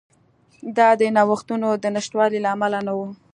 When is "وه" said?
2.97-3.07